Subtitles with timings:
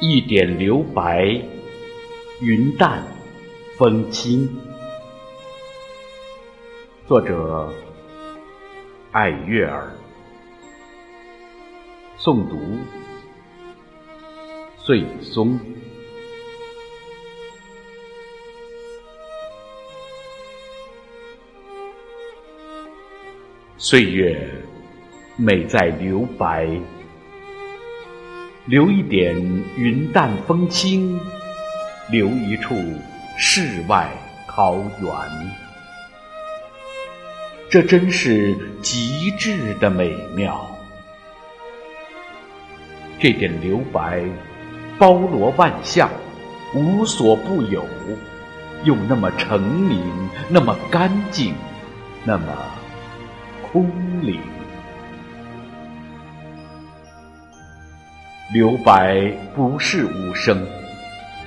[0.00, 1.42] 一点留白，
[2.40, 3.02] 云淡
[3.76, 4.48] 风轻。
[7.08, 7.68] 作者：
[9.10, 9.92] 爱月儿。
[12.16, 12.78] 诵读：
[14.76, 15.58] 岁松。
[23.76, 24.48] 岁月
[25.36, 26.68] 美在留白。
[28.68, 29.34] 留一点
[29.78, 31.18] 云淡风轻，
[32.10, 32.74] 留一处
[33.38, 34.10] 世外
[34.46, 35.10] 桃源。
[37.70, 40.68] 这真是极致的美妙。
[43.18, 44.22] 这点留白，
[44.98, 46.10] 包罗万象，
[46.74, 47.82] 无所不有，
[48.84, 49.98] 又那么澄明，
[50.50, 51.54] 那么干净，
[52.22, 52.54] 那么
[53.62, 54.38] 空灵。
[58.50, 60.66] 留白不是无声，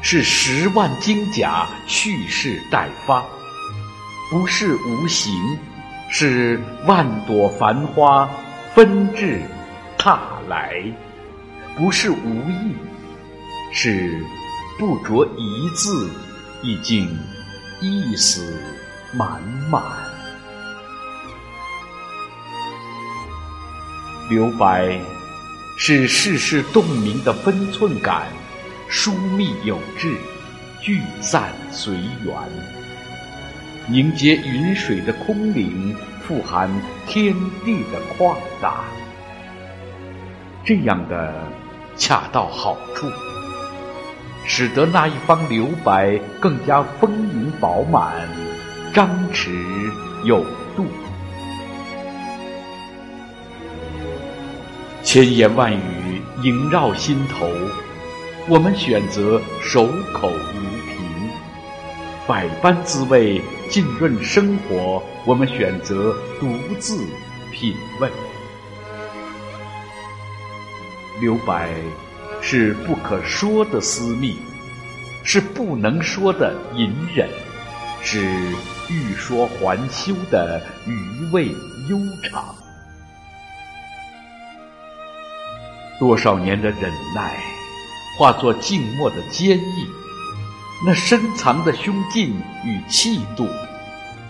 [0.00, 3.20] 是十万金甲蓄势待发；
[4.30, 5.32] 不是无形，
[6.08, 8.30] 是万朵繁花
[8.74, 9.42] 纷至
[9.98, 10.92] 沓来；
[11.76, 12.76] 不是无意，
[13.72, 14.24] 是
[14.78, 16.08] 不着一字，
[16.62, 17.08] 已经
[17.80, 18.56] 意思
[19.12, 19.82] 满满。
[24.30, 25.00] 留白。
[25.76, 28.28] 是世事洞明的分寸感，
[28.88, 30.16] 疏密有致，
[30.80, 32.32] 聚散随缘，
[33.88, 36.70] 凝结云水的空灵，富含
[37.08, 37.34] 天
[37.64, 38.84] 地的旷达。
[40.64, 41.34] 这样的
[41.96, 43.10] 恰到好处，
[44.46, 48.28] 使得那一方留白更加丰盈饱满，
[48.92, 49.50] 张弛
[50.22, 50.44] 有
[50.76, 50.86] 度。
[55.14, 57.48] 千言万语萦绕心头，
[58.48, 61.30] 我们选择守口如瓶；
[62.26, 66.48] 百般滋味浸润生活，我们选择独
[66.80, 66.98] 自
[67.52, 68.10] 品味。
[71.20, 71.70] 留白
[72.42, 74.36] 是不可说的私密，
[75.22, 77.28] 是不能说的隐忍，
[78.02, 78.20] 是
[78.90, 81.50] 欲说还休的余味
[81.88, 82.63] 悠长。
[85.98, 87.36] 多少年的忍耐，
[88.18, 89.86] 化作静默的坚毅；
[90.84, 92.34] 那深藏的胸襟
[92.64, 93.48] 与气度，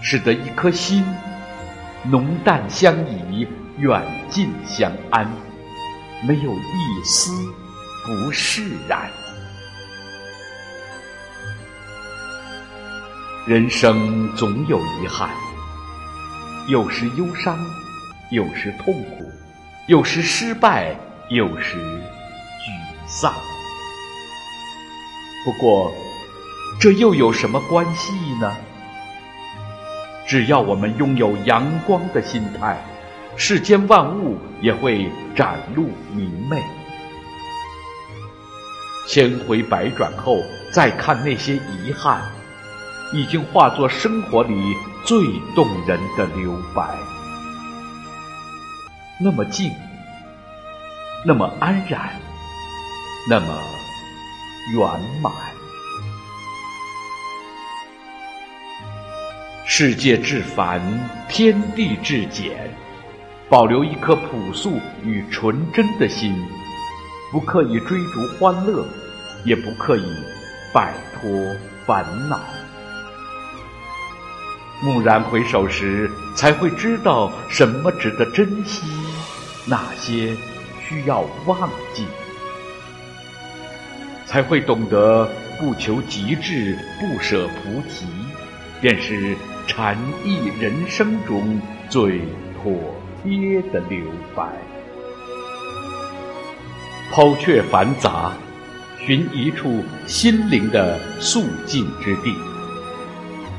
[0.00, 1.04] 使得一颗心
[2.04, 3.46] 浓淡相宜，
[3.78, 5.28] 远近相安，
[6.26, 7.32] 没有一丝
[8.06, 9.10] 不释然。
[13.46, 15.28] 人生总有遗憾，
[16.68, 17.58] 有时忧伤，
[18.30, 19.28] 有时痛苦，
[19.88, 20.94] 有时失败。
[21.30, 22.72] 有时沮
[23.06, 23.34] 丧，
[25.44, 25.92] 不过
[26.80, 28.56] 这又有什么关系呢？
[30.26, 32.82] 只要我们拥有阳光的心态，
[33.36, 36.62] 世间万物也会展露明媚。
[39.06, 40.38] 千回百转后，
[40.72, 42.22] 再看那些遗憾，
[43.12, 44.74] 已经化作生活里
[45.04, 45.18] 最
[45.54, 46.88] 动人的留白。
[49.20, 49.70] 那么静。
[51.26, 52.12] 那么安然，
[53.28, 53.46] 那么
[54.72, 55.32] 圆满。
[59.66, 60.80] 世界至繁，
[61.28, 62.72] 天地至简，
[63.48, 66.32] 保留一颗朴素与纯真的心，
[67.32, 68.86] 不刻意追逐欢乐，
[69.44, 70.06] 也不刻意
[70.72, 71.28] 摆脱
[71.84, 72.38] 烦恼。
[74.84, 78.86] 蓦然回首时，才会知道什么值得珍惜，
[79.66, 80.36] 哪些。
[80.88, 82.06] 需要忘记，
[84.24, 88.06] 才会懂得不求极致，不舍菩提，
[88.80, 89.36] 便是
[89.66, 92.20] 禅意人生中最
[92.54, 92.72] 妥
[93.22, 94.00] 帖的留
[94.34, 94.46] 白。
[97.10, 98.32] 抛却繁杂，
[99.04, 102.34] 寻一处心灵的肃静之地，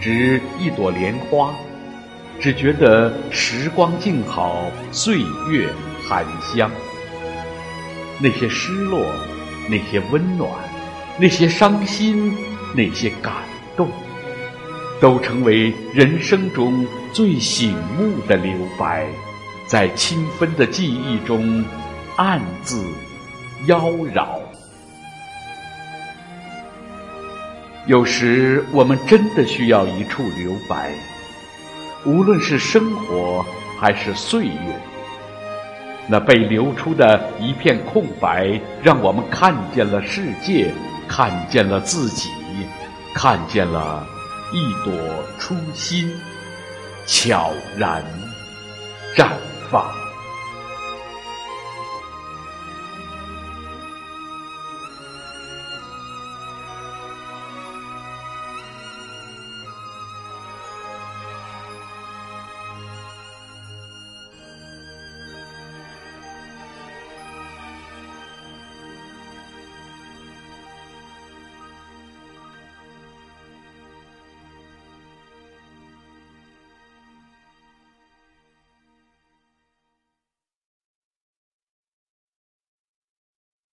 [0.00, 1.54] 执一朵莲花，
[2.40, 5.68] 只觉得时光静好，岁月
[6.08, 6.68] 含香。
[8.22, 9.04] 那些失落，
[9.68, 10.48] 那些温暖，
[11.18, 12.32] 那些伤心，
[12.72, 13.32] 那些感
[13.76, 13.88] 动，
[15.00, 19.08] 都成为人生中最醒目的留白，
[19.66, 21.64] 在清芬的记忆中
[22.16, 22.84] 暗自
[23.66, 23.80] 妖
[24.14, 24.26] 娆。
[27.88, 30.92] 有时，我们真的需要一处留白，
[32.06, 33.44] 无论是生活
[33.80, 34.91] 还是岁月。
[36.08, 40.72] 那被留出的一片空白，让我们看见了世界，
[41.08, 42.28] 看见了自己，
[43.14, 44.06] 看见了
[44.52, 44.92] 一朵
[45.38, 46.12] 初心，
[47.06, 48.02] 悄然
[49.14, 49.28] 绽
[49.70, 50.01] 放。